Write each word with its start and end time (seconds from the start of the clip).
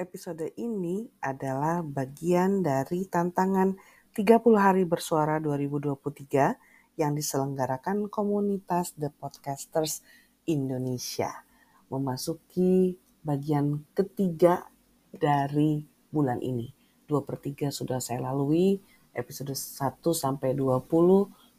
Episode 0.00 0.56
ini 0.56 1.04
adalah 1.20 1.84
bagian 1.84 2.64
dari 2.64 3.04
tantangan 3.04 3.76
30 4.16 4.40
hari 4.56 4.88
bersuara 4.88 5.36
2023 5.44 6.96
yang 6.96 7.12
diselenggarakan 7.12 8.08
komunitas 8.08 8.96
The 8.96 9.12
Podcasters 9.12 10.00
Indonesia. 10.48 11.44
Memasuki 11.92 12.96
bagian 13.20 13.84
ketiga 13.92 14.64
dari 15.12 15.84
bulan 16.08 16.40
ini. 16.40 16.72
2 17.04 17.20
per 17.20 17.36
3 17.36 17.68
sudah 17.68 18.00
saya 18.00 18.24
lalui, 18.24 18.80
episode 19.12 19.52
1 19.52 20.00
sampai 20.16 20.56
20 20.56 20.80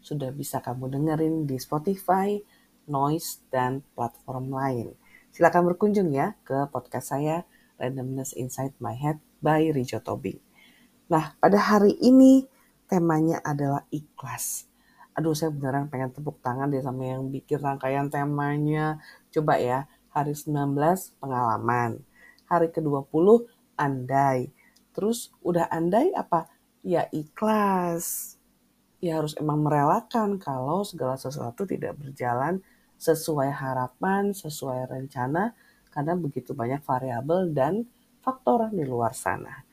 sudah 0.01 0.33
bisa 0.33 0.65
kamu 0.65 0.89
dengerin 0.89 1.45
di 1.45 1.61
Spotify, 1.61 2.41
Noise, 2.89 3.45
dan 3.53 3.85
platform 3.93 4.49
lain. 4.49 4.97
Silakan 5.29 5.69
berkunjung 5.69 6.09
ya 6.09 6.33
ke 6.41 6.65
podcast 6.73 7.13
saya 7.13 7.45
Randomness 7.81 8.37
Inside 8.37 8.77
My 8.77 8.93
Head 8.93 9.17
by 9.41 9.73
Rijo 9.73 9.97
Tobing. 9.97 10.37
Nah, 11.09 11.33
pada 11.41 11.57
hari 11.57 11.97
ini 11.97 12.45
temanya 12.85 13.41
adalah 13.41 13.89
ikhlas. 13.89 14.69
Aduh, 15.17 15.33
saya 15.33 15.49
beneran 15.49 15.89
pengen 15.89 16.13
tepuk 16.13 16.39
tangan 16.39 16.69
deh 16.69 16.79
sama 16.79 17.03
yang 17.03 17.27
bikin 17.33 17.59
rangkaian 17.59 18.07
temanya. 18.07 19.01
Coba 19.33 19.57
ya, 19.57 19.89
hari 20.13 20.37
19 20.37 20.77
pengalaman. 21.19 21.99
Hari 22.47 22.69
ke-20 22.69 23.49
andai. 23.75 24.53
Terus 24.93 25.33
udah 25.41 25.67
andai 25.67 26.13
apa? 26.15 26.47
Ya 26.85 27.09
ikhlas. 27.11 28.37
Ya 29.01 29.17
harus 29.17 29.33
emang 29.35 29.65
merelakan 29.65 30.37
kalau 30.37 30.85
segala 30.85 31.17
sesuatu 31.17 31.65
tidak 31.65 31.97
berjalan 31.97 32.61
sesuai 33.01 33.49
harapan, 33.49 34.29
sesuai 34.29 34.85
rencana, 34.85 35.57
karena 35.91 36.15
begitu 36.15 36.55
banyak 36.55 36.81
variabel 36.87 37.51
dan 37.51 37.83
faktor 38.23 38.71
di 38.71 38.87
luar 38.87 39.11
sana. 39.11 39.67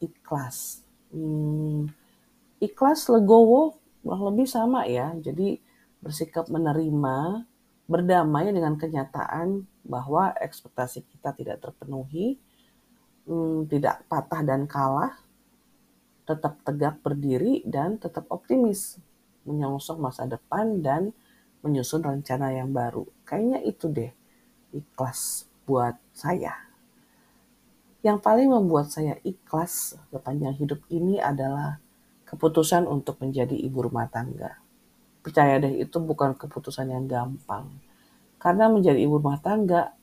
Ikhlas. 0.00 0.82
Hmm, 1.12 1.92
ikhlas 2.58 3.12
legowo 3.12 3.76
lebih 4.02 4.48
sama 4.48 4.88
ya. 4.88 5.12
Jadi 5.20 5.60
bersikap 6.02 6.48
menerima, 6.48 7.46
berdamai 7.86 8.50
dengan 8.50 8.74
kenyataan 8.74 9.68
bahwa 9.84 10.32
ekspektasi 10.40 11.04
kita 11.06 11.36
tidak 11.36 11.60
terpenuhi, 11.62 12.40
hmm, 13.28 13.68
tidak 13.68 14.02
patah 14.08 14.42
dan 14.42 14.64
kalah, 14.64 15.14
tetap 16.24 16.58
tegak 16.64 16.98
berdiri 17.04 17.60
dan 17.68 18.00
tetap 18.00 18.24
optimis 18.30 18.98
menyongsong 19.42 19.98
masa 19.98 20.24
depan 20.24 20.80
dan 20.80 21.10
menyusun 21.62 22.02
rencana 22.02 22.54
yang 22.54 22.70
baru. 22.70 23.06
Kayaknya 23.26 23.58
itu 23.66 23.86
deh 23.90 24.21
ikhlas 24.74 25.46
buat 25.68 25.94
saya. 26.10 26.56
Yang 28.02 28.18
paling 28.18 28.50
membuat 28.50 28.90
saya 28.90 29.14
ikhlas 29.22 29.94
sepanjang 30.10 30.58
hidup 30.58 30.82
ini 30.90 31.22
adalah 31.22 31.78
keputusan 32.26 32.90
untuk 32.90 33.22
menjadi 33.22 33.54
ibu 33.54 33.86
rumah 33.86 34.10
tangga. 34.10 34.58
Percaya 35.22 35.62
deh 35.62 35.86
itu 35.86 36.02
bukan 36.02 36.34
keputusan 36.34 36.90
yang 36.90 37.06
gampang. 37.06 37.70
Karena 38.42 38.66
menjadi 38.66 38.98
ibu 38.98 39.22
rumah 39.22 39.38
tangga 39.38 39.94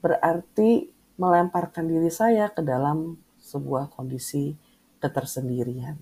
berarti 0.00 0.88
melemparkan 1.20 1.84
diri 1.84 2.08
saya 2.08 2.48
ke 2.48 2.64
dalam 2.64 3.20
sebuah 3.42 3.92
kondisi 3.92 4.56
ketersendirian. 5.02 5.98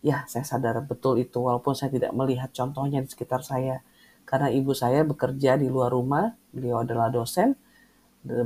Ya, 0.00 0.24
saya 0.24 0.46
sadar 0.48 0.80
betul 0.80 1.20
itu 1.20 1.36
walaupun 1.44 1.76
saya 1.76 1.92
tidak 1.92 2.16
melihat 2.16 2.48
contohnya 2.56 3.04
di 3.04 3.08
sekitar 3.12 3.44
saya 3.44 3.84
karena 4.24 4.48
ibu 4.54 4.72
saya 4.76 5.02
bekerja 5.02 5.58
di 5.58 5.66
luar 5.66 5.90
rumah, 5.90 6.30
beliau 6.54 6.86
adalah 6.86 7.10
dosen. 7.10 7.58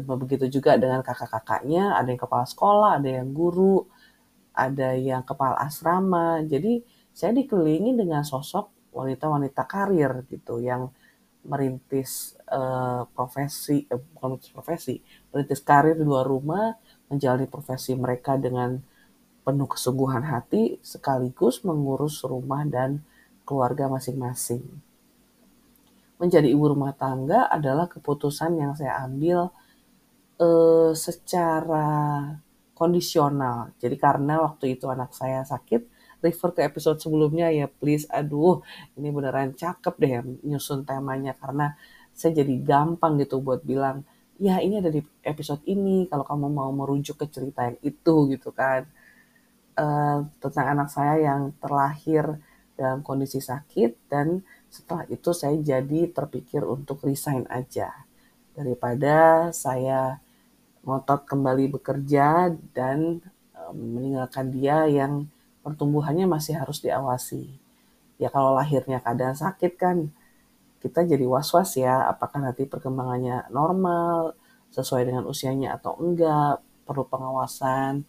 Begitu 0.06 0.46
juga 0.48 0.78
dengan 0.78 1.02
kakak-kakaknya, 1.02 1.98
ada 1.98 2.08
yang 2.08 2.20
kepala 2.20 2.46
sekolah, 2.46 2.90
ada 3.02 3.10
yang 3.20 3.34
guru, 3.34 3.84
ada 4.54 4.94
yang 4.94 5.26
kepala 5.26 5.58
asrama. 5.60 6.40
Jadi 6.46 6.80
saya 7.10 7.34
dikelilingi 7.34 7.98
dengan 7.98 8.22
sosok 8.22 8.94
wanita-wanita 8.94 9.62
karir 9.66 10.22
gitu 10.30 10.62
yang 10.62 10.88
merintis 11.44 12.38
uh, 12.48 13.04
profesi, 13.12 13.84
eh, 13.90 14.00
bukan 14.00 14.38
merintis 14.38 14.52
profesi, 14.54 14.94
merintis 15.34 15.60
karir 15.60 15.98
di 15.98 16.06
luar 16.06 16.24
rumah, 16.24 16.72
menjalani 17.12 17.44
profesi 17.50 17.92
mereka 17.92 18.40
dengan 18.40 18.80
penuh 19.44 19.68
kesungguhan 19.68 20.24
hati, 20.24 20.80
sekaligus 20.80 21.60
mengurus 21.68 22.24
rumah 22.24 22.64
dan 22.64 23.04
keluarga 23.44 23.92
masing-masing 23.92 24.64
menjadi 26.18 26.46
ibu 26.46 26.70
rumah 26.70 26.94
tangga 26.94 27.50
adalah 27.50 27.90
keputusan 27.90 28.56
yang 28.56 28.72
saya 28.78 29.02
ambil 29.02 29.50
uh, 30.38 30.92
secara 30.94 31.88
kondisional. 32.74 33.70
Jadi 33.78 33.96
karena 33.98 34.42
waktu 34.42 34.78
itu 34.78 34.90
anak 34.90 35.14
saya 35.14 35.46
sakit, 35.46 35.86
refer 36.24 36.50
ke 36.56 36.60
episode 36.66 36.98
sebelumnya 36.98 37.50
ya 37.50 37.66
please. 37.70 38.06
Aduh, 38.10 38.64
ini 38.98 39.08
beneran 39.14 39.54
cakep 39.54 39.94
deh 40.00 40.12
nyusun 40.42 40.82
temanya 40.82 41.36
karena 41.38 41.78
saya 42.14 42.42
jadi 42.42 42.54
gampang 42.62 43.18
gitu 43.22 43.42
buat 43.42 43.62
bilang, 43.66 44.06
ya 44.38 44.58
ini 44.62 44.78
ada 44.78 44.90
di 44.90 45.02
episode 45.22 45.62
ini 45.66 46.06
kalau 46.10 46.22
kamu 46.26 46.46
mau 46.50 46.70
merujuk 46.70 47.18
ke 47.22 47.26
cerita 47.30 47.66
yang 47.70 47.78
itu 47.82 48.14
gitu 48.30 48.50
kan. 48.54 48.86
Uh, 49.74 50.30
tentang 50.38 50.78
anak 50.78 50.86
saya 50.86 51.18
yang 51.18 51.50
terlahir 51.58 52.38
dalam 52.78 53.02
kondisi 53.02 53.42
sakit 53.42 54.06
dan 54.06 54.42
setelah 54.74 55.06
itu 55.06 55.30
saya 55.30 55.54
jadi 55.54 56.10
terpikir 56.10 56.66
untuk 56.66 57.06
resign 57.06 57.46
aja. 57.46 57.94
Daripada 58.58 59.48
saya 59.54 60.18
ngotot 60.82 61.30
kembali 61.30 61.78
bekerja 61.78 62.50
dan 62.74 63.22
meninggalkan 63.70 64.50
dia 64.50 64.90
yang 64.90 65.30
pertumbuhannya 65.62 66.26
masih 66.26 66.58
harus 66.58 66.82
diawasi. 66.82 67.54
Ya 68.18 68.28
kalau 68.34 68.58
lahirnya 68.58 68.98
keadaan 68.98 69.38
sakit 69.38 69.78
kan 69.78 70.10
kita 70.82 71.06
jadi 71.06 71.24
was-was 71.24 71.78
ya 71.80 72.10
apakah 72.10 72.42
nanti 72.44 72.68
perkembangannya 72.68 73.48
normal 73.54 74.36
sesuai 74.74 75.08
dengan 75.08 75.24
usianya 75.24 75.78
atau 75.80 75.96
enggak 76.02 76.60
perlu 76.84 77.08
pengawasan 77.08 78.04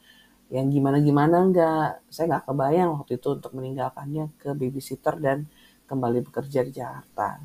yang 0.52 0.68
gimana-gimana 0.68 1.38
enggak 1.48 2.04
saya 2.12 2.36
nggak 2.36 2.46
kebayang 2.52 2.90
waktu 3.00 3.16
itu 3.16 3.28
untuk 3.32 3.52
meninggalkannya 3.56 4.28
ke 4.42 4.52
babysitter 4.52 5.16
dan 5.24 5.48
kembali 5.86 6.26
bekerja 6.26 6.66
di 6.66 6.72
Jakarta. 6.76 7.40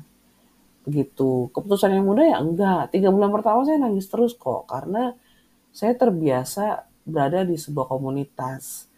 Begitu. 0.85 1.49
Keputusan 1.53 1.93
yang 1.93 2.05
mudah 2.05 2.25
ya 2.25 2.37
enggak. 2.41 2.93
Tiga 2.93 3.13
bulan 3.13 3.29
pertama 3.29 3.61
saya 3.63 3.77
nangis 3.77 4.09
terus 4.09 4.33
kok. 4.33 4.65
Karena 4.65 5.13
saya 5.71 5.93
terbiasa 5.95 6.89
berada 7.05 7.45
di 7.45 7.55
sebuah 7.57 7.87
komunitas. 7.89 8.89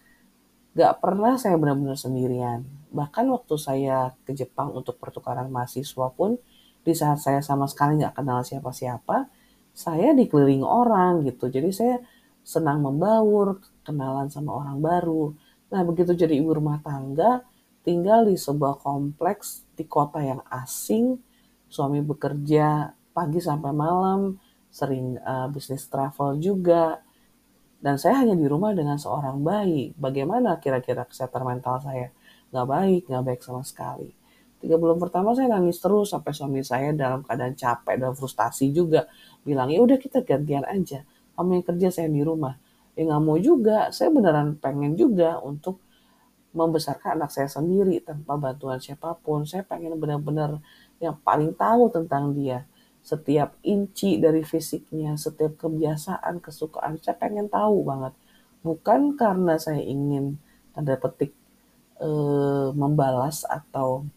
Gak 0.74 1.04
pernah 1.04 1.38
saya 1.38 1.60
benar-benar 1.60 2.00
sendirian. 2.00 2.66
Bahkan 2.90 3.30
waktu 3.30 3.56
saya 3.62 4.18
ke 4.26 4.34
Jepang 4.34 4.74
untuk 4.74 4.98
pertukaran 4.98 5.46
mahasiswa 5.54 6.10
pun, 6.10 6.42
di 6.84 6.94
saat 6.98 7.22
saya 7.22 7.40
sama 7.46 7.70
sekali 7.70 8.02
gak 8.02 8.18
kenal 8.18 8.42
siapa-siapa, 8.42 9.30
saya 9.74 10.18
dikelilingi 10.18 10.66
orang 10.66 11.22
gitu. 11.30 11.48
Jadi 11.50 11.70
saya 11.70 11.96
senang 12.42 12.84
membaur, 12.84 13.62
kenalan 13.86 14.28
sama 14.34 14.58
orang 14.58 14.82
baru. 14.82 15.34
Nah 15.74 15.82
begitu 15.86 16.14
jadi 16.14 16.38
ibu 16.38 16.54
rumah 16.54 16.82
tangga, 16.82 17.46
tinggal 17.84 18.26
di 18.26 18.40
sebuah 18.40 18.80
kompleks 18.80 19.68
di 19.76 19.84
kota 19.84 20.24
yang 20.24 20.42
asing, 20.50 21.20
suami 21.68 22.00
bekerja 22.00 22.96
pagi 23.12 23.44
sampai 23.44 23.72
malam, 23.76 24.40
sering 24.74 25.20
uh, 25.22 25.46
bisnis 25.52 25.86
travel 25.86 26.40
juga, 26.42 27.04
dan 27.84 28.00
saya 28.00 28.24
hanya 28.24 28.34
di 28.34 28.48
rumah 28.48 28.72
dengan 28.72 28.96
seorang 28.96 29.44
bayi. 29.44 29.92
Bagaimana 30.00 30.58
kira-kira 30.58 31.04
kesehatan 31.04 31.44
mental 31.44 31.84
saya? 31.84 32.10
Gak 32.50 32.66
baik, 32.66 33.12
gak 33.12 33.24
baik 33.28 33.42
sama 33.44 33.62
sekali. 33.68 34.16
Tiga 34.64 34.80
bulan 34.80 34.96
pertama 34.96 35.36
saya 35.36 35.52
nangis 35.52 35.84
terus 35.84 36.16
sampai 36.16 36.32
suami 36.32 36.64
saya 36.64 36.96
dalam 36.96 37.20
keadaan 37.28 37.52
capek 37.52 38.00
dan 38.00 38.16
frustasi 38.16 38.72
juga. 38.72 39.12
Bilang, 39.44 39.68
ya 39.68 39.84
udah 39.84 40.00
kita 40.00 40.24
gantian 40.24 40.64
aja. 40.64 41.04
Kamu 41.36 41.60
yang 41.60 41.66
kerja, 41.68 41.88
saya 41.92 42.08
di 42.08 42.24
rumah. 42.24 42.56
Ya 42.96 43.04
nggak 43.10 43.22
mau 43.26 43.36
juga, 43.36 43.92
saya 43.92 44.08
beneran 44.14 44.56
pengen 44.64 44.96
juga 44.96 45.44
untuk 45.44 45.84
membesarkan 46.54 47.18
anak 47.18 47.34
saya 47.34 47.50
sendiri 47.50 48.00
tanpa 48.06 48.38
bantuan 48.38 48.78
siapa 48.78 49.18
pun. 49.20 49.44
Saya 49.44 49.66
pengen 49.66 49.98
benar-benar 49.98 50.62
yang 51.02 51.18
paling 51.26 51.52
tahu 51.58 51.90
tentang 51.90 52.32
dia. 52.38 52.64
Setiap 53.04 53.60
inci 53.66 54.22
dari 54.22 54.46
fisiknya, 54.48 55.20
setiap 55.20 55.60
kebiasaan, 55.60 56.40
kesukaan, 56.40 57.02
saya 57.02 57.20
pengen 57.20 57.52
tahu 57.52 57.84
banget. 57.84 58.14
Bukan 58.64 59.20
karena 59.20 59.60
saya 59.60 59.84
ingin 59.84 60.40
tanda 60.72 60.96
petik 60.96 61.36
e, 62.00 62.10
membalas 62.72 63.44
atau 63.44 64.08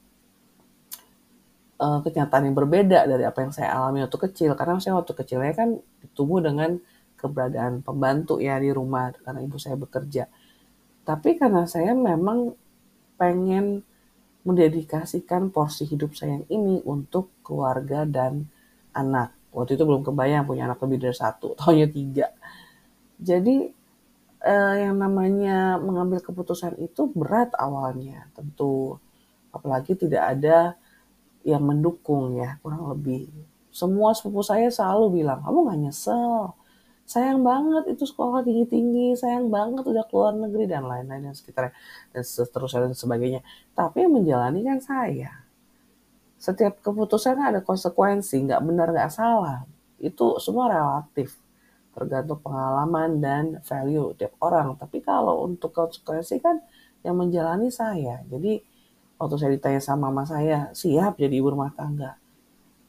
e, 1.82 1.86
kenyataan 2.06 2.46
yang 2.46 2.54
berbeda 2.54 3.10
dari 3.10 3.26
apa 3.26 3.42
yang 3.42 3.50
saya 3.50 3.74
alami 3.74 4.06
waktu 4.06 4.30
kecil. 4.30 4.54
Karena 4.54 4.78
saya 4.78 4.94
waktu 4.94 5.18
kecilnya 5.18 5.50
kan 5.56 5.82
tumbuh 6.14 6.38
dengan 6.38 6.78
keberadaan 7.18 7.82
pembantu 7.82 8.38
ya 8.38 8.60
di 8.60 8.70
rumah 8.70 9.10
karena 9.24 9.40
ibu 9.42 9.56
saya 9.56 9.74
bekerja 9.74 10.28
tapi 11.06 11.38
karena 11.38 11.64
saya 11.70 11.94
memang 11.94 12.52
pengen 13.14 13.86
mendedikasikan 14.42 15.54
porsi 15.54 15.86
hidup 15.86 16.14
saya 16.18 16.38
yang 16.38 16.46
ini 16.50 16.76
untuk 16.82 17.30
keluarga 17.46 18.02
dan 18.06 18.46
anak. 18.94 19.34
Waktu 19.54 19.78
itu 19.78 19.86
belum 19.88 20.02
kebayang 20.04 20.44
punya 20.44 20.68
anak 20.68 20.82
lebih 20.84 21.08
dari 21.08 21.16
satu, 21.16 21.54
tahunya 21.58 21.88
tiga. 21.88 22.26
Jadi 23.16 23.70
uh, 24.46 24.74
yang 24.76 24.96
namanya 24.96 25.80
mengambil 25.82 26.22
keputusan 26.22 26.78
itu 26.78 27.10
berat 27.10 27.50
awalnya 27.58 28.28
tentu 28.36 29.00
apalagi 29.50 29.96
tidak 29.96 30.36
ada 30.36 30.76
yang 31.46 31.62
mendukung 31.62 32.36
ya 32.36 32.58
kurang 32.60 32.90
lebih 32.92 33.30
semua 33.70 34.12
sepupu 34.12 34.42
saya 34.44 34.68
selalu 34.68 35.22
bilang 35.22 35.40
kamu 35.40 35.58
nggak 35.66 35.80
nyesel 35.88 36.52
sayang 37.06 37.46
banget 37.46 37.94
itu 37.94 38.02
sekolah 38.02 38.42
tinggi-tinggi, 38.42 39.14
sayang 39.14 39.46
banget 39.46 39.86
udah 39.86 40.04
keluar 40.10 40.34
negeri 40.34 40.66
dan 40.66 40.90
lain-lain 40.90 41.30
dan 41.30 41.34
sekitarnya 41.38 41.72
dan 42.10 42.22
seterusnya 42.26 42.90
dan 42.90 42.94
sebagainya. 42.98 43.40
Tapi 43.78 44.04
yang 44.04 44.12
menjalani 44.12 44.66
kan 44.66 44.82
saya. 44.82 45.46
Setiap 46.36 46.82
keputusan 46.82 47.38
ada 47.38 47.62
konsekuensi, 47.62 48.42
nggak 48.50 48.60
benar 48.60 48.90
nggak 48.90 49.10
salah. 49.14 49.62
Itu 50.02 50.42
semua 50.42 50.68
relatif, 50.68 51.38
tergantung 51.94 52.42
pengalaman 52.42 53.22
dan 53.22 53.44
value 53.62 54.12
tiap 54.18 54.34
orang. 54.42 54.74
Tapi 54.74 54.98
kalau 55.00 55.46
untuk 55.46 55.72
konsekuensi 55.72 56.42
kan 56.42 56.58
yang 57.06 57.14
menjalani 57.14 57.70
saya. 57.70 58.20
Jadi 58.26 58.60
waktu 59.16 59.34
saya 59.38 59.50
ditanya 59.54 59.78
sama 59.78 60.10
mama 60.10 60.26
saya, 60.26 60.74
siap 60.74 61.22
jadi 61.22 61.38
ibu 61.38 61.54
rumah 61.54 61.70
tangga. 61.70 62.18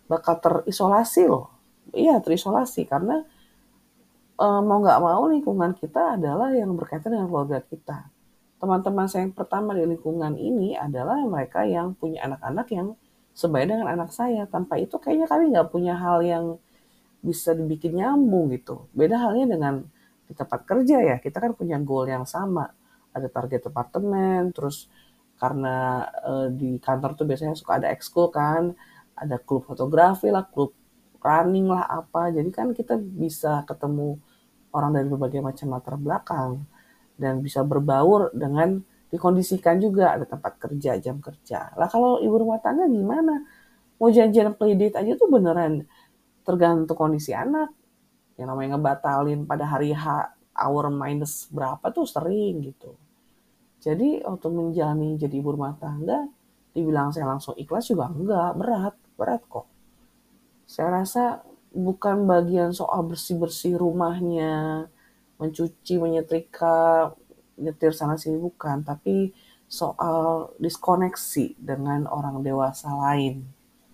Bakal 0.10 0.42
terisolasi 0.42 1.30
loh. 1.30 1.54
Iya 1.94 2.20
terisolasi 2.20 2.84
karena 2.84 3.24
uh, 4.38 4.62
mau 4.62 4.78
nggak 4.82 5.00
mau 5.02 5.24
lingkungan 5.28 5.74
kita 5.76 6.16
adalah 6.18 6.54
yang 6.54 6.74
berkaitan 6.78 7.14
dengan 7.18 7.28
keluarga 7.28 7.60
kita. 7.66 8.08
Teman-teman 8.58 9.06
saya 9.06 9.30
yang 9.30 9.36
pertama 9.38 9.78
di 9.78 9.86
lingkungan 9.86 10.34
ini 10.38 10.74
adalah 10.74 11.22
mereka 11.26 11.62
yang 11.66 11.94
punya 11.94 12.26
anak-anak 12.26 12.68
yang 12.74 12.88
sebaya 13.38 13.66
dengan 13.70 13.88
anak 13.90 14.10
saya. 14.10 14.50
Tanpa 14.50 14.82
itu 14.82 14.98
kayaknya 14.98 15.30
kami 15.30 15.54
nggak 15.54 15.70
punya 15.70 15.94
hal 15.94 16.26
yang 16.26 16.46
bisa 17.22 17.54
dibikin 17.54 17.98
nyambung 17.98 18.50
gitu. 18.54 18.90
Beda 18.98 19.22
halnya 19.22 19.46
dengan 19.58 19.74
di 20.26 20.34
tempat 20.34 20.66
kerja 20.66 20.98
ya, 21.06 21.16
kita 21.22 21.38
kan 21.38 21.54
punya 21.54 21.78
goal 21.82 22.10
yang 22.10 22.26
sama. 22.26 22.70
Ada 23.14 23.30
target 23.30 23.70
departemen, 23.70 24.54
terus 24.54 24.90
karena 25.38 26.06
uh, 26.26 26.50
di 26.50 26.82
kantor 26.82 27.14
tuh 27.14 27.26
biasanya 27.30 27.54
suka 27.54 27.78
ada 27.78 27.94
ekskul 27.94 28.34
kan, 28.34 28.74
ada 29.14 29.38
klub 29.38 29.70
fotografi 29.70 30.34
lah, 30.34 30.46
klub 30.50 30.74
running 31.22 31.70
lah 31.70 31.86
apa. 31.86 32.34
Jadi 32.34 32.50
kan 32.50 32.74
kita 32.74 32.98
bisa 32.98 33.62
ketemu 33.70 34.18
orang 34.78 34.94
dari 34.94 35.10
berbagai 35.10 35.42
macam 35.42 35.74
latar 35.74 35.98
belakang 35.98 36.62
dan 37.18 37.42
bisa 37.42 37.66
berbaur 37.66 38.30
dengan 38.32 38.78
dikondisikan 39.10 39.82
juga 39.82 40.14
ada 40.14 40.30
tempat 40.30 40.62
kerja, 40.62 41.02
jam 41.02 41.18
kerja. 41.18 41.74
Lah 41.74 41.90
kalau 41.90 42.22
ibu 42.22 42.36
rumah 42.38 42.62
tangga 42.62 42.86
gimana? 42.86 43.42
Mau 43.98 44.14
janjian 44.14 44.54
playdate 44.54 44.94
aja 44.94 45.18
tuh 45.18 45.26
beneran 45.26 45.82
tergantung 46.46 46.94
kondisi 46.94 47.34
anak. 47.34 47.74
Yang 48.38 48.48
namanya 48.54 48.78
ngebatalin 48.78 49.50
pada 49.50 49.66
hari 49.66 49.98
H, 49.98 50.06
hour 50.54 50.94
minus 50.94 51.50
berapa 51.50 51.90
tuh 51.90 52.06
sering 52.06 52.62
gitu. 52.62 52.94
Jadi 53.82 54.22
waktu 54.22 54.48
menjalani 54.54 55.18
jadi 55.18 55.42
ibu 55.42 55.58
rumah 55.58 55.74
tangga, 55.82 56.30
dibilang 56.78 57.10
saya 57.10 57.26
langsung 57.26 57.58
ikhlas 57.58 57.90
juga 57.90 58.06
enggak, 58.14 58.52
berat, 58.54 58.96
berat 59.18 59.42
kok. 59.50 59.66
Saya 60.70 61.02
rasa 61.02 61.42
bukan 61.78 62.26
bagian 62.26 62.74
soal 62.74 63.06
bersih-bersih 63.06 63.78
rumahnya, 63.78 64.90
mencuci, 65.38 66.02
menyetrika, 66.02 67.14
nyetir 67.62 67.94
sana 67.94 68.18
sini 68.18 68.42
bukan, 68.42 68.82
tapi 68.82 69.30
soal 69.70 70.50
diskoneksi 70.58 71.54
dengan 71.62 72.10
orang 72.10 72.42
dewasa 72.42 72.90
lain. 72.90 73.46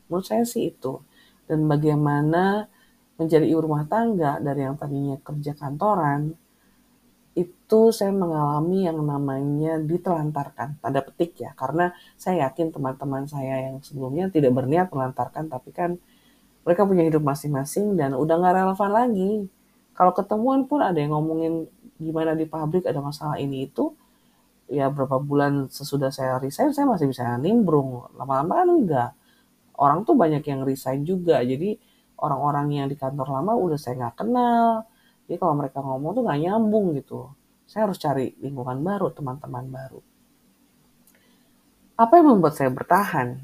Menurut 0.07 0.23
saya 0.23 0.47
sih 0.47 0.71
itu. 0.71 1.03
Dan 1.43 1.67
bagaimana 1.67 2.71
menjadi 3.19 3.43
ibu 3.43 3.59
rumah 3.67 3.83
tangga 3.83 4.39
dari 4.39 4.63
yang 4.63 4.79
tadinya 4.79 5.19
kerja 5.19 5.51
kantoran, 5.51 6.31
itu 7.33 7.81
saya 7.89 8.13
mengalami 8.13 8.85
yang 8.85 9.01
namanya 9.01 9.81
ditelantarkan, 9.81 10.77
tanda 10.77 11.01
petik 11.01 11.41
ya, 11.41 11.51
karena 11.57 11.89
saya 12.13 12.47
yakin 12.47 12.69
teman-teman 12.69 13.25
saya 13.25 13.69
yang 13.69 13.81
sebelumnya 13.81 14.29
tidak 14.29 14.53
berniat 14.53 14.93
melantarkan, 14.93 15.49
tapi 15.49 15.73
kan 15.73 15.97
mereka 16.63 16.87
punya 16.87 17.03
hidup 17.03 17.23
masing-masing 17.23 17.99
dan 17.99 18.15
udah 18.15 18.35
nggak 18.39 18.55
relevan 18.55 18.91
lagi. 18.91 19.31
Kalau 19.93 20.11
ketemuan 20.15 20.65
pun 20.65 20.81
ada 20.81 20.97
yang 20.97 21.13
ngomongin 21.13 21.69
gimana 22.01 22.33
di 22.33 22.49
pabrik 22.49 22.87
ada 22.89 22.97
masalah 23.03 23.37
ini 23.37 23.69
itu, 23.69 23.93
ya 24.71 24.89
berapa 24.89 25.19
bulan 25.21 25.69
sesudah 25.69 26.09
saya 26.09 26.39
resign 26.41 26.73
saya 26.73 26.89
masih 26.89 27.11
bisa 27.11 27.27
nimbrung. 27.37 28.07
Lama-lama 28.17 28.63
kan 28.63 28.67
enggak. 28.71 29.11
Orang 29.77 30.07
tuh 30.07 30.15
banyak 30.17 30.41
yang 30.47 30.65
resign 30.65 31.03
juga. 31.05 31.43
Jadi 31.43 31.77
orang-orang 32.17 32.67
yang 32.73 32.87
di 32.89 32.95
kantor 32.97 33.27
lama 33.29 33.53
udah 33.53 33.77
saya 33.77 33.99
nggak 33.99 34.25
kenal. 34.25 34.87
Jadi 35.27 35.37
kalau 35.39 35.53
mereka 35.59 35.79
ngomong 35.83 36.11
tuh 36.15 36.23
nggak 36.25 36.39
nyambung 36.41 36.85
gitu. 36.97 37.29
Saya 37.67 37.89
harus 37.89 37.99
cari 37.99 38.33
lingkungan 38.39 38.79
baru, 38.81 39.11
teman-teman 39.11 39.65
baru. 39.67 40.01
Apa 41.93 42.19
yang 42.19 42.37
membuat 42.37 42.57
saya 42.57 42.73
bertahan? 42.73 43.37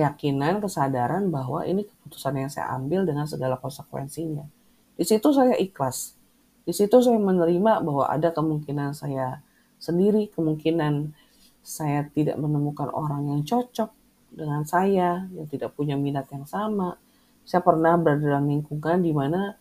Keyakinan, 0.00 0.64
kesadaran 0.64 1.28
bahwa 1.28 1.60
ini 1.68 1.84
keputusan 1.84 2.40
yang 2.40 2.48
saya 2.48 2.72
ambil 2.72 3.04
dengan 3.04 3.28
segala 3.28 3.60
konsekuensinya. 3.60 4.48
Di 4.96 5.04
situ 5.04 5.28
saya 5.36 5.52
ikhlas. 5.60 6.16
Di 6.64 6.72
situ 6.72 7.04
saya 7.04 7.20
menerima 7.20 7.84
bahwa 7.84 8.08
ada 8.08 8.32
kemungkinan 8.32 8.96
saya 8.96 9.44
sendiri, 9.76 10.32
kemungkinan 10.32 11.12
saya 11.60 12.08
tidak 12.16 12.40
menemukan 12.40 12.88
orang 12.88 13.28
yang 13.28 13.44
cocok 13.44 13.92
dengan 14.32 14.64
saya, 14.64 15.28
yang 15.36 15.44
tidak 15.52 15.76
punya 15.76 16.00
minat 16.00 16.24
yang 16.32 16.48
sama. 16.48 16.96
Saya 17.44 17.60
pernah 17.60 18.00
berada 18.00 18.24
dalam 18.24 18.48
lingkungan 18.48 19.04
di 19.04 19.12
mana 19.12 19.52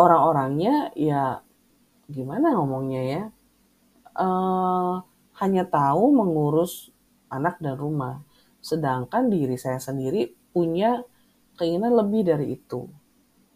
orang-orangnya 0.00 0.96
ya 0.96 1.44
gimana 2.08 2.56
ngomongnya 2.56 3.02
ya, 3.04 3.22
uh, 4.16 5.04
hanya 5.36 5.68
tahu 5.68 6.16
mengurus 6.16 6.88
anak 7.28 7.60
dan 7.60 7.76
rumah 7.76 8.24
Sedangkan 8.64 9.28
diri 9.28 9.60
saya 9.60 9.76
sendiri 9.76 10.32
punya 10.56 11.04
keinginan 11.60 11.92
lebih 12.00 12.24
dari 12.24 12.56
itu. 12.56 12.88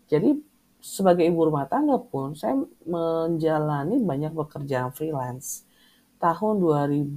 Jadi 0.05 0.37
sebagai 0.85 1.25
ibu 1.25 1.49
rumah 1.49 1.65
tangga 1.65 1.97
pun 1.97 2.37
saya 2.37 2.61
menjalani 2.85 4.05
banyak 4.05 4.37
pekerjaan 4.37 4.93
freelance. 4.93 5.65
Tahun 6.21 6.61
2015 6.61 7.09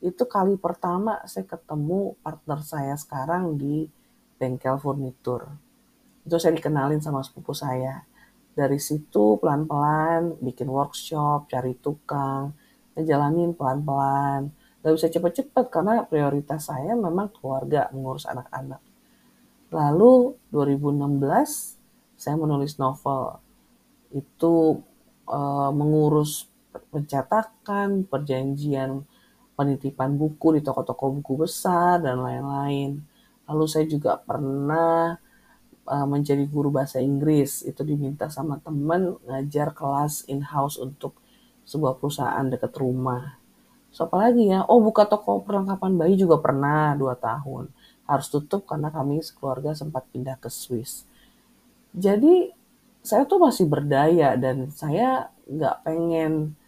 itu 0.00 0.22
kali 0.24 0.56
pertama 0.56 1.20
saya 1.28 1.44
ketemu 1.44 2.16
partner 2.24 2.60
saya 2.64 2.96
sekarang 2.96 3.60
di 3.60 3.84
bengkel 4.40 4.80
furnitur. 4.80 5.52
Itu 6.24 6.40
saya 6.40 6.56
dikenalin 6.56 7.04
sama 7.04 7.20
sepupu 7.20 7.52
saya. 7.52 8.00
Dari 8.56 8.80
situ 8.80 9.36
pelan-pelan 9.42 10.40
bikin 10.40 10.72
workshop, 10.72 11.52
cari 11.52 11.76
tukang, 11.84 12.56
ngejalanin 12.96 13.52
pelan-pelan 13.52 14.63
Gak 14.84 14.92
bisa 15.00 15.08
cepet-cepet 15.08 15.72
karena 15.72 16.04
prioritas 16.04 16.68
saya 16.68 16.92
memang 16.92 17.32
keluarga, 17.32 17.88
mengurus 17.96 18.28
anak-anak. 18.28 18.84
Lalu 19.72 20.36
2016 20.52 22.20
saya 22.20 22.36
menulis 22.36 22.76
novel. 22.76 23.40
Itu 24.12 24.84
uh, 25.24 25.72
mengurus 25.72 26.52
pencetakan, 26.92 28.04
perjanjian 28.04 29.08
penitipan 29.54 30.18
buku 30.18 30.58
di 30.58 30.60
toko-toko 30.60 31.16
buku 31.16 31.48
besar 31.48 32.04
dan 32.04 32.20
lain-lain. 32.20 33.00
Lalu 33.48 33.64
saya 33.64 33.88
juga 33.88 34.20
pernah 34.20 35.16
uh, 35.88 36.06
menjadi 36.06 36.44
guru 36.44 36.68
bahasa 36.68 37.00
Inggris. 37.00 37.64
Itu 37.64 37.88
diminta 37.88 38.28
sama 38.28 38.60
teman 38.60 39.16
ngajar 39.24 39.72
kelas 39.72 40.28
in-house 40.28 40.76
untuk 40.76 41.16
sebuah 41.64 41.96
perusahaan 41.96 42.44
dekat 42.44 42.76
rumah. 42.76 43.40
So, 43.94 44.10
apa 44.10 44.26
lagi 44.26 44.50
ya? 44.50 44.66
Oh, 44.66 44.82
buka 44.82 45.06
toko 45.06 45.38
perlengkapan 45.46 45.94
bayi 45.94 46.18
juga 46.18 46.42
pernah 46.42 46.98
dua 46.98 47.14
tahun. 47.14 47.70
Harus 48.10 48.26
tutup 48.26 48.66
karena 48.66 48.90
kami 48.90 49.22
sekeluarga 49.22 49.70
sempat 49.70 50.02
pindah 50.10 50.34
ke 50.42 50.50
Swiss. 50.50 51.06
Jadi, 51.94 52.50
saya 53.06 53.22
tuh 53.22 53.38
masih 53.38 53.70
berdaya 53.70 54.34
dan 54.34 54.74
saya 54.74 55.30
nggak 55.46 55.86
pengen 55.86 56.58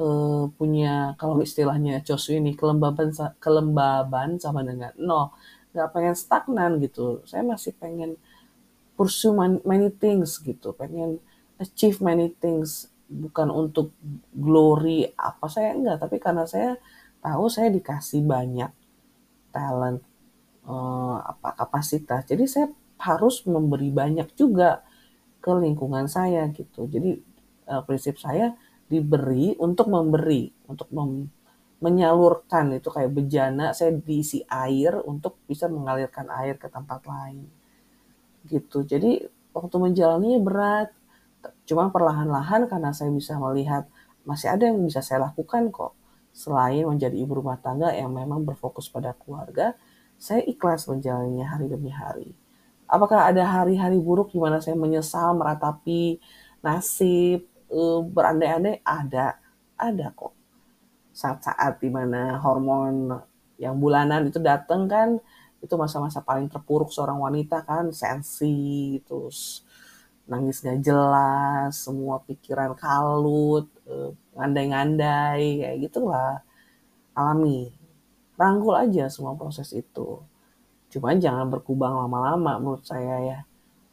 uh, 0.00 0.48
punya, 0.56 1.12
kalau 1.20 1.44
istilahnya 1.44 2.00
Josu 2.00 2.40
ini, 2.40 2.56
kelembaban, 2.56 3.12
kelembaban 3.36 4.40
sama 4.40 4.64
dengan 4.64 4.96
no. 4.96 5.36
Nggak 5.76 5.88
pengen 5.92 6.16
stagnan 6.16 6.72
gitu. 6.80 7.20
Saya 7.28 7.44
masih 7.44 7.76
pengen 7.76 8.16
pursue 8.96 9.36
many 9.68 9.92
things 9.92 10.40
gitu. 10.40 10.72
Pengen 10.72 11.20
achieve 11.60 12.00
many 12.00 12.32
things 12.40 12.88
bukan 13.10 13.50
untuk 13.50 13.90
glory 14.30 15.10
apa 15.18 15.50
saya 15.50 15.74
enggak 15.74 15.98
tapi 15.98 16.16
karena 16.22 16.46
saya 16.46 16.78
tahu 17.18 17.50
saya 17.50 17.68
dikasih 17.74 18.22
banyak 18.22 18.70
talent 19.50 20.00
uh, 20.64 21.18
apa 21.20 21.58
kapasitas. 21.58 22.24
Jadi 22.24 22.44
saya 22.46 22.66
harus 23.00 23.42
memberi 23.44 23.90
banyak 23.90 24.32
juga 24.38 24.84
ke 25.40 25.50
lingkungan 25.52 26.06
saya 26.06 26.48
gitu. 26.54 26.86
Jadi 26.86 27.18
uh, 27.68 27.82
prinsip 27.84 28.16
saya 28.20 28.54
diberi 28.90 29.54
untuk 29.60 29.90
memberi 29.90 30.50
untuk 30.70 30.88
mem 30.94 31.28
menyalurkan. 31.80 32.76
Itu 32.76 32.92
kayak 32.92 33.12
bejana 33.12 33.72
saya 33.72 33.92
diisi 33.96 34.44
air 34.48 35.00
untuk 35.04 35.40
bisa 35.48 35.66
mengalirkan 35.68 36.28
air 36.28 36.56
ke 36.60 36.68
tempat 36.68 37.04
lain 37.08 37.48
gitu. 38.48 38.84
Jadi 38.84 39.20
waktu 39.52 39.76
menjalaninya 39.76 40.40
berat 40.40 40.88
Cuma 41.64 41.88
perlahan-lahan 41.88 42.68
karena 42.68 42.90
saya 42.92 43.08
bisa 43.14 43.38
melihat 43.38 43.86
masih 44.24 44.52
ada 44.52 44.68
yang 44.68 44.80
bisa 44.84 45.00
saya 45.00 45.24
lakukan 45.30 45.72
kok. 45.72 45.96
Selain 46.30 46.86
menjadi 46.86 47.16
ibu 47.18 47.42
rumah 47.42 47.58
tangga 47.58 47.90
yang 47.90 48.12
memang 48.14 48.46
berfokus 48.46 48.86
pada 48.86 49.16
keluarga, 49.16 49.74
saya 50.20 50.44
ikhlas 50.46 50.86
menjalannya 50.86 51.42
hari 51.42 51.66
demi 51.66 51.90
hari. 51.90 52.30
Apakah 52.90 53.30
ada 53.30 53.46
hari-hari 53.46 53.96
buruk 54.02 54.34
di 54.34 54.38
mana 54.42 54.58
saya 54.58 54.74
menyesal 54.74 55.38
meratapi 55.38 56.18
nasib, 56.60 57.46
uh, 57.70 58.02
berandai-andai? 58.02 58.82
Ada, 58.82 59.38
ada 59.78 60.06
kok. 60.10 60.34
Saat-saat 61.14 61.78
di 61.78 61.90
mana 61.90 62.38
hormon 62.42 63.14
yang 63.58 63.78
bulanan 63.78 64.26
itu 64.26 64.42
datang 64.42 64.90
kan, 64.90 65.22
itu 65.60 65.74
masa-masa 65.76 66.24
paling 66.24 66.50
terpuruk 66.50 66.90
seorang 66.90 67.20
wanita 67.20 67.62
kan, 67.62 67.92
sensi, 67.94 68.98
terus 69.06 69.62
nangis 70.30 70.62
gak 70.62 70.78
jelas, 70.80 71.74
semua 71.74 72.22
pikiran 72.22 72.72
kalut, 72.78 73.66
eh, 73.90 74.10
ngandai-ngandai, 74.38 75.44
kayak 75.66 75.78
gitulah. 75.90 76.46
Alami. 77.18 77.74
Rangkul 78.38 78.74
aja 78.78 79.10
semua 79.10 79.34
proses 79.34 79.68
itu. 79.74 80.22
Cuma 80.90 81.12
jangan 81.18 81.50
berkubang 81.50 81.92
lama-lama 81.98 82.62
menurut 82.62 82.86
saya 82.86 83.16
ya. 83.20 83.38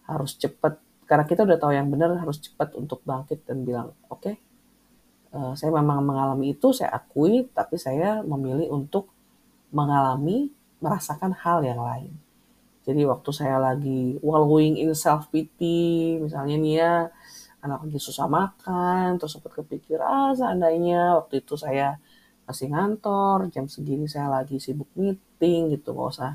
Harus 0.06 0.38
cepat. 0.38 0.78
Karena 1.10 1.26
kita 1.26 1.42
udah 1.44 1.58
tahu 1.58 1.74
yang 1.74 1.90
benar 1.90 2.14
harus 2.22 2.38
cepat 2.38 2.78
untuk 2.78 3.02
bangkit 3.02 3.44
dan 3.48 3.66
bilang, 3.66 3.98
oke, 4.08 4.22
okay, 4.22 4.36
eh, 5.34 5.54
saya 5.58 5.72
memang 5.74 6.06
mengalami 6.06 6.54
itu, 6.54 6.70
saya 6.70 6.94
akui, 6.94 7.50
tapi 7.50 7.82
saya 7.82 8.22
memilih 8.22 8.70
untuk 8.72 9.10
mengalami, 9.74 10.54
merasakan 10.78 11.34
hal 11.34 11.66
yang 11.66 11.82
lain 11.82 12.27
jadi 12.88 13.02
waktu 13.12 13.30
saya 13.40 13.58
lagi 13.68 14.16
wallowing 14.24 14.80
in 14.80 14.96
self 14.96 15.28
pity, 15.34 16.16
misalnya 16.24 16.56
nih 16.64 16.74
ya, 16.82 16.94
anak 17.64 17.80
lagi 17.84 18.00
susah 18.08 18.26
makan, 18.38 19.20
terus 19.20 19.32
sempat 19.36 19.52
kepikir, 19.60 20.00
ah 20.00 20.32
seandainya 20.40 21.20
waktu 21.20 21.44
itu 21.44 21.54
saya 21.60 22.00
masih 22.48 22.72
ngantor, 22.72 23.52
jam 23.54 23.66
segini 23.68 24.08
saya 24.08 24.28
lagi 24.32 24.56
sibuk 24.64 24.88
meeting 24.96 25.76
gitu, 25.76 25.92
nggak 25.92 26.10
usah 26.16 26.32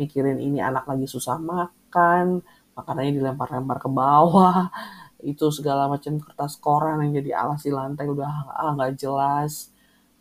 mikirin 0.00 0.38
ini 0.42 0.58
anak 0.58 0.84
lagi 0.90 1.06
susah 1.06 1.36
makan, 1.38 2.42
makanannya 2.74 3.12
dilempar-lempar 3.18 3.78
ke 3.84 3.88
bawah, 4.00 4.74
itu 5.22 5.46
segala 5.54 5.86
macam 5.86 6.18
kertas 6.18 6.58
koran 6.58 6.98
yang 7.06 7.12
jadi 7.22 7.30
alas 7.46 7.60
di 7.62 7.70
lantai 7.70 8.06
udah 8.10 8.30
ah 8.50 8.70
nggak 8.74 8.92
jelas, 8.98 9.70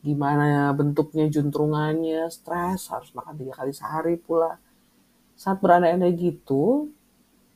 gimana 0.06 0.70
bentuknya 0.78 1.26
juntrungannya, 1.34 2.30
stres, 2.30 2.82
harus 2.94 3.10
makan 3.18 3.34
tiga 3.40 3.54
kali 3.58 3.74
sehari 3.74 4.16
pula 4.22 4.62
saat 5.42 5.58
berandai-andai 5.58 6.14
gitu, 6.22 6.94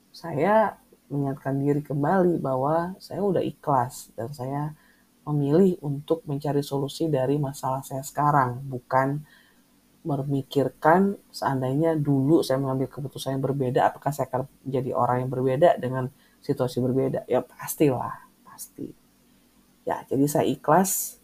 saya 0.09 0.81
mengingatkan 1.05 1.53
diri 1.61 1.85
kembali 1.85 2.41
bahwa 2.41 2.97
saya 2.97 3.21
udah 3.21 3.45
ikhlas 3.45 4.09
dan 4.17 4.33
saya 4.33 4.73
memilih 5.29 5.77
untuk 5.85 6.25
mencari 6.25 6.65
solusi 6.65 7.05
dari 7.13 7.37
masalah 7.37 7.85
saya 7.85 8.01
sekarang, 8.01 8.65
bukan 8.65 9.21
memikirkan 10.01 11.13
seandainya 11.29 11.93
dulu 11.93 12.41
saya 12.41 12.57
mengambil 12.57 12.89
keputusan 12.89 13.37
yang 13.37 13.45
berbeda, 13.45 13.93
apakah 13.93 14.09
saya 14.09 14.33
akan 14.33 14.49
menjadi 14.65 14.91
orang 14.97 15.17
yang 15.21 15.29
berbeda 15.29 15.69
dengan 15.77 16.09
situasi 16.41 16.81
berbeda? 16.81 17.29
Ya 17.29 17.45
pastilah, 17.45 18.17
pasti. 18.49 18.89
Ya, 19.85 20.01
jadi 20.09 20.25
saya 20.25 20.49
ikhlas 20.49 21.21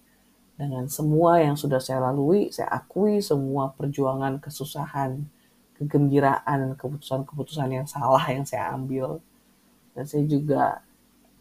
dengan 0.62 0.86
semua 0.94 1.42
yang 1.42 1.58
sudah 1.58 1.82
saya 1.82 2.06
lalui, 2.06 2.54
saya 2.54 2.70
akui 2.70 3.18
semua 3.18 3.74
perjuangan 3.74 4.38
kesusahan 4.38 5.26
kegembiraan 5.82 6.78
keputusan-keputusan 6.78 7.70
yang 7.74 7.88
salah 7.90 8.22
yang 8.30 8.46
saya 8.46 8.70
ambil. 8.78 9.18
Dan 9.98 10.06
saya 10.06 10.24
juga 10.30 10.86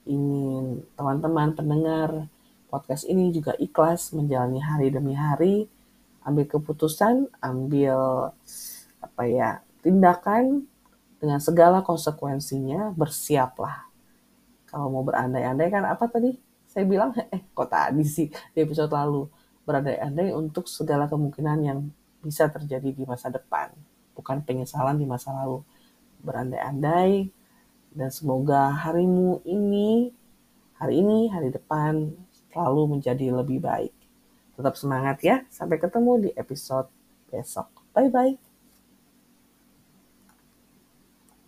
ingin 0.09 0.81
teman-teman 0.97 1.53
pendengar 1.53 2.25
podcast 2.73 3.05
ini 3.05 3.29
juga 3.37 3.53
ikhlas 3.61 4.17
menjalani 4.17 4.65
hari 4.65 4.89
demi 4.89 5.13
hari, 5.13 5.69
ambil 6.25 6.49
keputusan, 6.49 7.29
ambil 7.45 8.33
apa 9.05 9.23
ya, 9.29 9.61
tindakan 9.85 10.65
dengan 11.21 11.37
segala 11.37 11.85
konsekuensinya, 11.85 12.97
bersiaplah. 12.97 13.93
Kalau 14.65 14.89
mau 14.89 15.05
berandai-andai 15.05 15.69
kan 15.69 15.85
apa 15.85 16.09
tadi? 16.09 16.33
Saya 16.65 16.89
bilang, 16.89 17.13
eh 17.35 17.45
kok 17.53 17.69
tadi 17.69 18.07
sih 18.09 18.33
di 18.57 18.59
episode 18.65 18.89
lalu. 18.89 19.29
Berandai-andai 19.69 20.33
untuk 20.33 20.65
segala 20.65 21.05
kemungkinan 21.05 21.59
yang 21.61 21.79
bisa 22.25 22.49
terjadi 22.49 22.89
di 22.89 23.05
masa 23.05 23.29
depan 23.29 23.73
bukan 24.31 24.47
penyesalan 24.47 24.95
di 24.95 25.11
masa 25.11 25.35
lalu. 25.35 25.67
Berandai-andai 26.23 27.35
dan 27.91 28.15
semoga 28.15 28.71
harimu 28.71 29.43
ini, 29.43 30.15
hari 30.79 31.03
ini, 31.03 31.27
hari 31.35 31.51
depan 31.51 32.15
selalu 32.55 32.95
menjadi 32.95 33.35
lebih 33.35 33.59
baik. 33.59 33.91
Tetap 34.55 34.79
semangat 34.79 35.19
ya. 35.27 35.43
Sampai 35.51 35.83
ketemu 35.83 36.23
di 36.23 36.31
episode 36.39 36.87
besok. 37.27 37.67
Bye-bye. 37.91 38.50